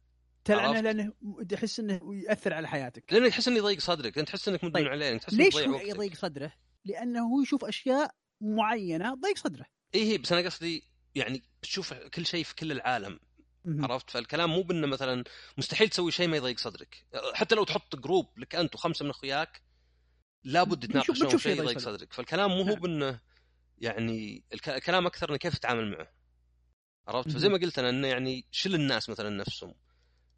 [0.45, 1.13] تلعنه لأنه
[1.49, 3.13] تحس إنه ياثر على حياتك.
[3.13, 4.17] لانك تحس إنه يضيق صدرك.
[4.17, 4.87] أنت تحس إنك مدمن طيب.
[4.87, 5.17] عليه.
[5.17, 6.53] تحس ليش هو يضيق صدره؟
[6.85, 9.65] لأنه هو يشوف أشياء معينة تضيق صدره.
[9.95, 10.83] اي هي بس أنا قصدي
[11.15, 13.19] يعني تشوف كل شيء في كل العالم.
[13.67, 15.23] عرفت؟ فالكلام مو بإنه مثلا
[15.57, 17.05] مستحيل تسوي شيء ما يضيق صدرك.
[17.33, 19.61] حتى لو تحط جروب لك أنت وخمسة من أخوياك
[20.43, 22.13] لابد تناقش شيء يضيق صدرك.
[22.13, 22.75] فالكلام مو هو نعم.
[22.79, 23.19] بإنه
[23.77, 26.22] يعني الكلام أكثر إنه كيف تتعامل معه.
[27.07, 29.75] عرفت؟ فزي ما قلت أنا إنه يعني شل الناس مثلا نفسهم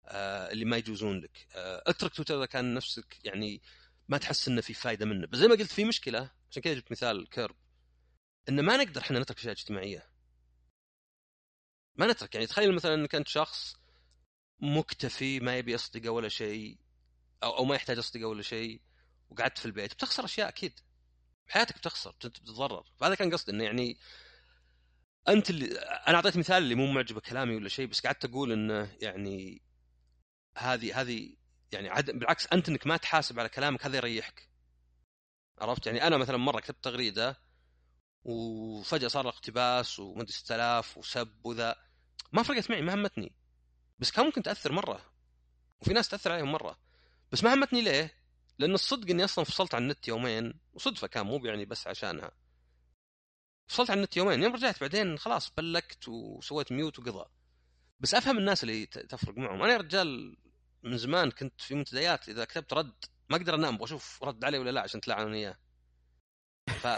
[0.05, 1.47] آه اللي ما يجوزون لك.
[1.55, 3.61] آه اترك تويتر إذا كان نفسك يعني
[4.07, 5.27] ما تحس إنه في فائده منه.
[5.27, 7.55] بس زي ما قلت في مشكلة عشان كذا جبت مثال كيرب.
[8.49, 10.09] إنه ما نقدر إحنا نترك أشياء اجتماعية.
[11.95, 12.35] ما نترك.
[12.35, 13.75] يعني تخيل مثلا إنك أنت شخص
[14.59, 16.77] مكتفي ما يبي أصدقاء ولا شيء
[17.43, 18.81] أو أو ما يحتاج أصدقاء ولا شيء
[19.29, 19.93] وقعدت في البيت.
[19.93, 20.79] بتخسر أشياء أكيد.
[21.47, 22.83] حياتك بتخسر بتتضرر.
[22.97, 23.97] فهذا كان قصدي إنه يعني
[25.29, 28.95] أنت اللي أنا أعطيت مثال اللي مو معجبة كلامي ولا شيء بس قعدت أقول انه
[29.01, 29.61] يعني
[30.57, 31.35] هذه هذه
[31.71, 32.11] يعني عد...
[32.11, 34.49] بالعكس أنت إنك ما تحاسب على كلامك هذا يريحك.
[35.61, 37.37] عرفت؟ يعني أنا مثلا مرة كتبت تغريدة
[38.23, 41.75] وفجأة صار اقتباس ومدري 6000 وسب وذا.
[42.31, 43.35] ما فرقت معي ما همتني.
[43.99, 45.01] بس كان ممكن تأثر مرة.
[45.81, 46.79] وفي ناس تأثر عليهم مرة.
[47.31, 48.13] بس ما همتني ليه؟
[48.59, 52.31] لأن الصدق إني أصلا فصلت عن النت يومين وصدفة كان مو يعني بس عشانها.
[53.67, 57.25] فصلت عن النت يومين يوم رجعت بعدين خلاص بلكت وسويت ميوت وقضى.
[57.99, 59.63] بس أفهم الناس اللي تفرق معهم.
[59.63, 60.37] أنا يا رجال
[60.83, 64.57] من زمان كنت في منتديات إذا كتبت رد ما أقدر أنام أبغى أشوف رد علي
[64.57, 65.57] ولا لا عشان تلعنون إياه.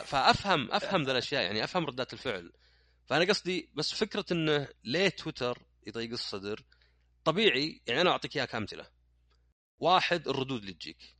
[0.05, 2.53] فأفهم أفهم ذا الأشياء يعني أفهم ردات الفعل.
[3.05, 6.63] فأنا قصدي بس فكرة إنه ليه تويتر يضيق الصدر؟
[7.23, 8.89] طبيعي يعني أنا أعطيك إياها كأمثلة.
[9.79, 11.15] واحد الردود اللي تجيك.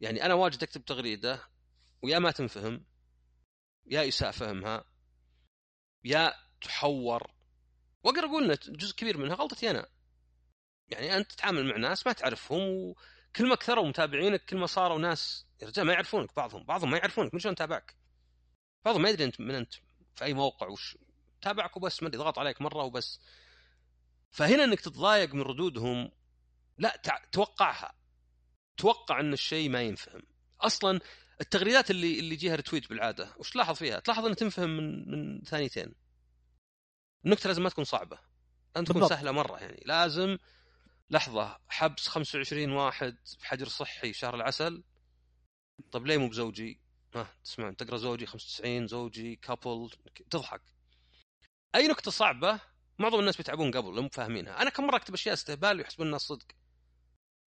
[0.00, 1.42] يعني أنا واجد أكتب تغريدة
[2.02, 2.84] ويا ما تنفهم.
[3.86, 4.84] يا يساء فهمها
[6.04, 7.30] يا تحور.
[8.02, 9.86] وأقدر أقول ان جزء كبير منها غلطتي أنا.
[10.88, 15.46] يعني أنت تتعامل مع ناس ما تعرفهم وكل ما كثروا متابعينك كل ما صاروا ناس
[15.62, 17.96] يا رجال ما يعرفونك بعضهم بعضهم ما يعرفونك من شلون تابعك؟
[18.84, 19.74] بعضهم ما يدري أنت من أنت
[20.14, 20.98] في أي موقع وش
[21.40, 23.20] تابعك وبس ما ضغط عليك مرة وبس.
[24.30, 26.10] فهنا إنك تتضايق من ردودهم
[26.78, 27.94] لا توقعها.
[28.76, 30.22] توقع إن الشيء ما ينفهم.
[30.60, 31.00] أصلا
[31.40, 35.94] التغريدات اللي اللي يجيها retweet بالعادة وش تلاحظ فيها؟ تلاحظ انها تنفهم من من ثانيتين.
[37.24, 38.18] النكتة لازم ما تكون صعبة.
[38.76, 39.82] لازم تكون سهلة مرة يعني.
[39.86, 40.38] لازم
[41.10, 44.82] لحظة حبس 25 واحد في حجر صحي شهر العسل.
[45.92, 46.80] طيب ليه مو بزوجي؟
[47.14, 49.90] ها تسمع تقرأ زوجي 95 زوجي couple
[50.30, 50.62] تضحك.
[51.74, 52.60] أي نكتة صعبة
[52.98, 54.62] معظم الناس بيتعبون قبل مو فاهمينها.
[54.62, 56.46] أنا كم مرة أكتب أشياء استهبال ويحسبون الناس صدق.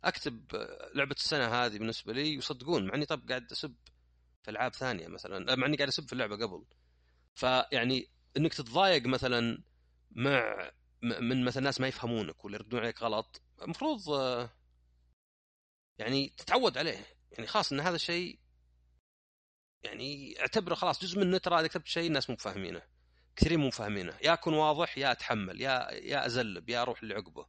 [0.04, 0.56] أكتب
[0.96, 3.76] لعبة السنة هذه بالنسبة لي يصدقون مع إني طب قاعد أسب
[4.44, 6.66] في ألعاب ثانية مثلا مع إني قاعد أسب في اللعبة قبل.
[7.36, 9.64] فيعني إنك تتضايق مثلا
[10.12, 14.00] مع من مثلا ناس ما يفهمونك ولا يردون عليك غلط المفروض
[15.98, 17.06] يعني تتعود عليه.
[17.32, 18.40] يعني خلاص إن هذا الشيء
[19.84, 22.82] يعني اعتبره خلاص جزء من ترى إذا كتبت شيء الناس مو فاهمينه
[23.36, 24.18] كثيرين مو فاهمينه.
[24.24, 27.48] يا أكون واضح يا أتحمل يا يا أزلب يا أروح اللي عقبه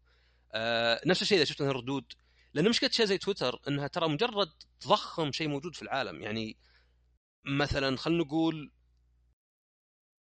[0.52, 2.12] آه نفس الشيء إذا شفت الردود
[2.54, 6.22] لأن مشكله شيء زي تويتر إنها ترى مجرد تضخم شيء موجود في العالم.
[6.22, 6.56] يعني
[7.44, 8.72] مثلا خلينا نقول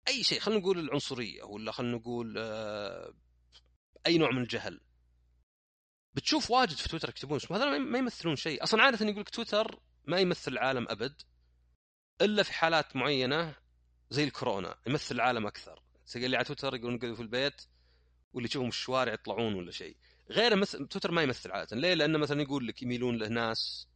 [0.07, 3.13] أي شيء خلينا نقول العنصرية ولا خلينا نقول آه
[4.07, 4.81] أي نوع من الجهل.
[6.13, 7.57] بتشوف واجد في تويتر يكتبون اسمه.
[7.57, 8.63] هذول ما يمثلون شيء.
[8.63, 11.21] أصلا عادة يقول لك تويتر ما يمثل العالم أبد
[12.21, 13.55] إلا في حالات معينة
[14.09, 15.83] زي الكورونا يمثل العالم أكثر.
[16.07, 17.61] تلقى اللي على تويتر يقولون في البيت
[18.33, 19.97] واللي يشوفهم الشوارع يطلعون ولا شيء.
[20.29, 21.77] غير مثل تويتر ما يمثل عادة.
[21.77, 23.87] ليه؟ لأنه مثلا يقول لك يميلون له ناس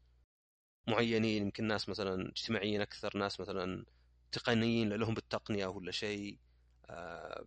[0.88, 3.86] معينين يمكن ناس مثلا اجتماعيين أكثر ناس مثلا
[4.32, 6.40] تقنيين لهم بالتقنية ولا شيء.
[6.86, 7.46] آه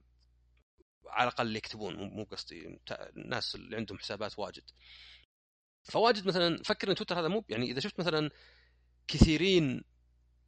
[1.07, 4.71] على الأقل يكتبون مو قصدي الناس اللي عندهم حسابات واجد.
[5.85, 8.31] فواجد مثلا فكر إن تويتر هذا مو يعني إذا شفت مثلا
[9.09, 9.85] كثيرين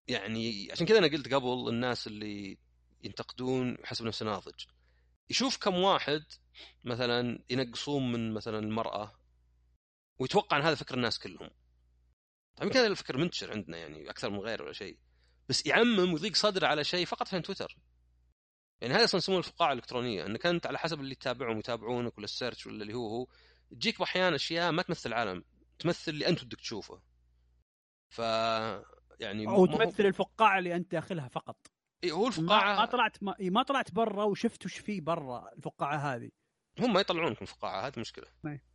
[0.09, 2.59] يعني عشان كذا أنا قلت قبل الناس اللي
[3.05, 4.65] ينتقدون يحسب نفسه ناضج
[5.31, 6.25] يشوف كم واحد
[6.85, 9.19] مثلا ينقصون من مثلا المرأة
[10.19, 11.51] ويتوقع إن هذا فكر الناس كلهم.
[12.57, 14.99] طيب يمكن هذا الفكر منتشر عندنا يعني أكثر من غيره ولا شيء.
[15.49, 17.79] بس يعمم ويضيق صدره على شيء فقط عشان تويتر.
[18.81, 22.67] يعني هذا أصلا يسمونه الفقاعة الإلكترونية إنك أنت على حسب اللي تتابعهم ويتابعونك ولا السيرش
[22.67, 23.27] ولا اللي هو هو
[23.71, 25.45] تجيك أحيانا أشياء ما تمثل العالم
[25.79, 27.03] تمثل اللي أنت بدك تشوفه.
[28.09, 28.19] ف
[29.21, 31.57] يعني أو تمثل الفقاعة اللي أنت داخلها فقط.
[32.05, 36.31] اي هو الفقاعه ما, طلعت ما, ما طلعت برا وشفت وش فيه برا الفقاعة هذه.
[36.79, 38.27] هم ما يطلعونك من الفقاعة هذه مشكلة.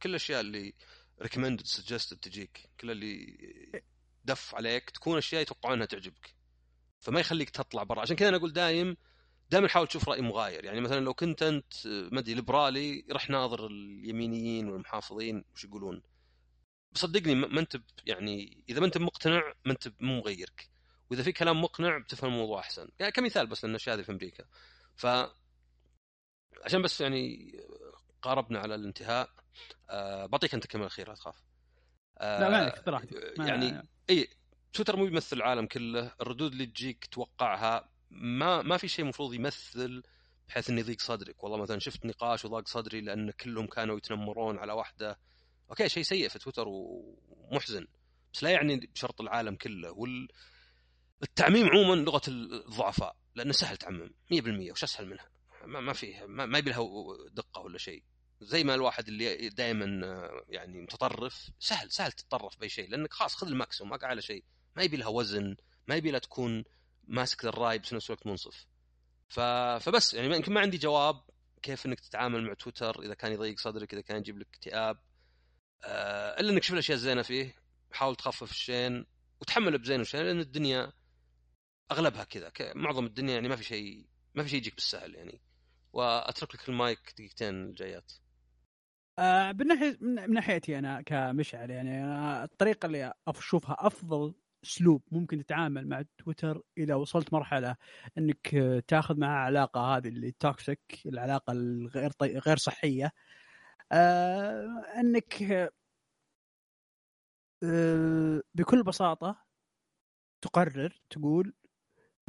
[0.01, 0.73] كل الأشياء اللي
[1.21, 3.37] recommended suggested تجيك كل اللي
[4.25, 6.35] دف عليك تكون أشياء يتوقعون إنها تعجبك.
[6.99, 8.01] فما يخليك تطلع برا.
[8.01, 8.97] عشان كذا أنا أقول دايم
[9.49, 10.65] دائما حاول تشوف رأي مغاير.
[10.65, 16.01] يعني مثلا لو كنت أنت ما أدري ليبرالي رح ناظر اليمينيين والمحافظين وش يقولون.
[16.93, 20.74] صدقني ما أنت يعني إذا ما أنت مقتنع ما أنت مو مغيرك.
[21.11, 22.89] وإذا في كلام مقنع بتفهم الموضوع أحسن.
[22.99, 24.45] يعني كمثال بس لأن الاشياء هذه في أمريكا.
[24.95, 25.07] ف
[26.65, 27.51] عشان بس يعني
[28.21, 29.29] قاربنا على الانتهاء
[29.89, 31.43] أه بعطيك أنت كلمه اخيره لا تخاف.
[32.17, 33.33] أه لا ما عليك براحتك.
[33.39, 34.27] يعني إي
[34.73, 40.03] تويتر مو بيمثل العالم كله الردود اللي تجيك توقعها ما ما في شيء المفروض يمثل
[40.47, 41.43] بحيث انه يضيق صدرك.
[41.43, 45.19] والله مثلا شفت نقاش وضاق صدري لأن كلهم كانوا يتنمرون على واحدة.
[45.69, 47.87] okay شيء سيء في تويتر ومحزن.
[48.33, 49.91] بس لا يعني بشرط العالم كله.
[49.91, 50.27] وال
[51.23, 55.29] التعميم عموما لغة الضعفاء لأنه سهل تعمم 100% وش أسهل منها؟
[55.65, 56.87] ما, ما فيه ما, ما يبي لها
[57.31, 58.03] دقة ولا شيء.
[58.41, 59.85] زي ما الواحد اللي دائما
[60.49, 64.43] يعني متطرف سهل سهل تتطرف بأي شيء لأنك خلاص خذ ال maximum ما على شيء.
[64.75, 65.55] ما يبي لها وزن
[65.87, 66.63] ما يبي لها تكون
[67.07, 68.65] ماسك للراي بس نفس الوقت منصف.
[69.29, 69.39] ف...
[69.79, 71.21] فبس يعني يمكن ما عندي جواب
[71.61, 74.97] كيف إنك تتعامل مع تويتر إذا كان يضيق صدرك إذا كان يجيب لك اكتئاب
[75.83, 77.55] آه إلا إنك شوف الأشياء الزينة فيه
[77.91, 79.05] حاول تخفف الشين
[79.41, 80.91] وتحمله بزين وشين لأن الدنيا
[81.91, 82.51] أغلبها كذا.
[82.75, 85.41] معظم الدنيا يعني ما في شيء ما في شيء يجيك بالسهل يعني.
[85.93, 88.11] وأترك لك المايك دقيقتين الجايات.
[89.19, 95.87] آه بالناحيه من ناحيتي أنا كمشعل يعني أنا الطريقة اللي أشوفها أفضل أسلوب ممكن تتعامل
[95.87, 97.75] مع تويتر إذا وصلت مرحلة
[98.17, 98.55] إنك
[98.87, 102.37] تاخذ معها علاقة هذه اللي توكسيك العلاقة الغير طي...
[102.37, 103.11] غير صحية.
[103.91, 105.41] آه إنك
[107.63, 109.45] آه بكل بساطة
[110.41, 111.53] تقرر تقول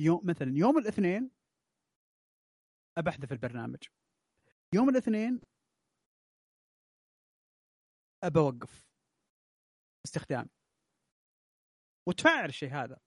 [0.01, 1.31] يوم مثلا يوم الاثنين
[2.99, 3.83] ابحذف البرنامج
[4.75, 5.41] يوم الاثنين
[8.23, 8.87] ابى اوقف
[10.05, 10.49] استخدام
[12.09, 12.99] وتفعل الشيء هذا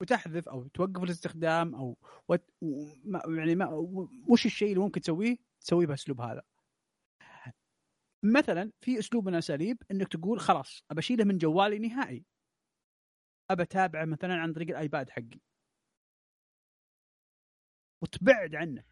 [0.00, 1.96] وتحذف أو توقف الاستخدام أو
[2.28, 2.50] وت...
[3.36, 3.66] يعني ما
[4.28, 6.42] وش الشيء اللي ممكن تسويه؟ تسويه بأسلوب هذا.
[8.22, 12.24] مثلا في أسلوب من الأساليب إنك تقول خلاص أبى أشيله من جوالي نهائي.
[13.50, 15.40] أبى أتابعه مثلا عن طريق الآيباد حقي.
[18.02, 18.84] وتبعد عنه.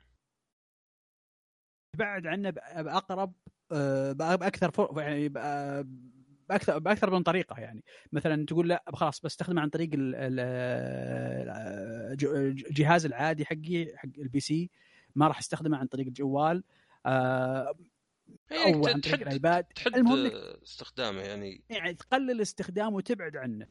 [1.95, 3.35] تبعد عنه بأقرب
[3.73, 5.01] آه، بأكثر فر...
[5.01, 5.29] يعني
[6.49, 7.85] باكثر بأكثر من طريقة يعني.
[8.13, 9.91] مثلا تقول لا خلاص بستخدمه عن طريق
[12.23, 14.71] الجهاز العادي حقي حق ال PC
[15.15, 16.65] ما راح أستخدمه عن طريق الجوال.
[17.07, 17.75] آه،
[18.53, 19.67] أو عن طريق الآيباد.
[19.87, 20.27] المهم
[20.63, 21.65] استخدامه يعني.
[21.71, 23.67] يعني تقلل استخدامه وتبعد عنه.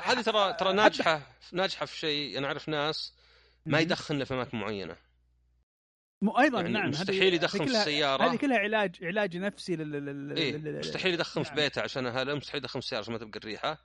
[0.00, 2.38] هذه ترى ترى ناجحة ناجحة في شيء.
[2.38, 3.14] أنا أعرف ناس
[3.66, 4.96] ما يدخن في أماكن معينة.
[6.22, 8.24] مو أيضا يعني نعم مستحيل يدخن في السيارة.
[8.24, 11.50] هذه كلها علاج علاج نفسي لل إيه؟ مستحيل يدخن نعم.
[11.50, 13.78] في بيته عشان هذا مستحيل يدخن في السياره عشان ما تبقى الريحة.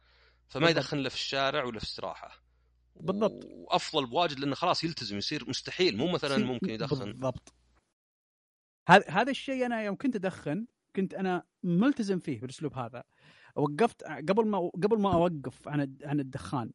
[0.48, 0.78] فما بالضبط.
[0.78, 2.44] يدخن له في الشارع ولا في استراحة.
[2.96, 3.46] بالضبط.
[3.46, 5.98] وأفضل بواجد لأنه خلاص يلتزم يصير مستحيل.
[5.98, 7.06] مو مثلا ممكن يدخن.
[7.06, 7.54] بالضبط.
[8.90, 13.04] هذا هذا الشيء أنا يوم كنت أدخن كنت أنا ملتزم فيه بالأسلوب هذا.
[13.56, 16.72] وقفت قبل ما قبل ما أوقف عن عن الدخان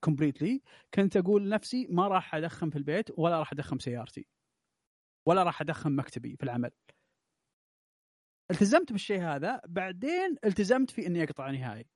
[0.00, 0.62] كومبليتلي
[0.94, 4.26] كنت أقول لنفسي ما راح أدخن في البيت ولا راح أدخن سيارتي
[5.26, 6.70] ولا راح أدخن مكتبي في العمل.
[8.50, 11.86] التزمت بالشيء هذا بعدين التزمت في إني أقطع نهائي.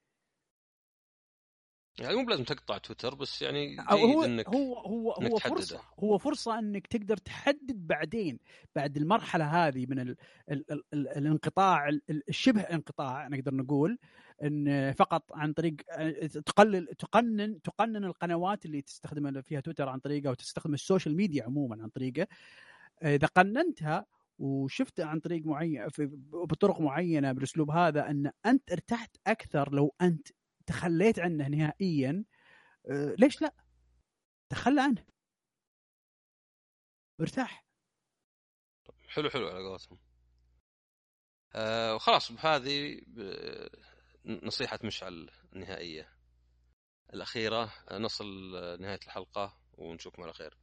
[2.01, 6.19] يعني مو بلازم تقطع تويتر بس يعني هو إنك هو هو إنك هو فرصه هو
[6.19, 8.39] فرصة إنك تقدر تحدد بعدين
[8.77, 10.17] بعد المرحلة هذه من ال
[10.51, 11.89] ال ال ال الانقطاع
[12.29, 13.99] الشبه انقطاع نقدر نقول
[14.43, 15.77] إن فقط عن طريق
[16.47, 21.83] تقلل تقنن تقنن القنوات اللي تستخدم فيها تويتر عن طريقه وتستخدم ال social media عموما
[21.83, 22.27] عن طريقه.
[23.03, 24.07] إذا قننتها
[24.39, 25.87] وشفته عن طريق معين
[26.33, 30.29] بطرق معينة بالاسلوب هذا إن أنت ارتحت أكثر لو أنت
[30.67, 32.25] تخليت عنه نهائيا
[32.91, 33.55] آه، ليش لا؟
[34.49, 35.07] تخلى عنه.
[37.21, 37.65] ارتاح.
[39.09, 39.99] حلو حلو على قولتهم.
[41.55, 43.01] آه وخلاص بهذه
[44.25, 46.13] نصيحة مشعل النهائية.
[47.15, 48.27] الأخيرة نصل
[48.81, 50.59] نهاية الحلقة ونشوفكم على خير.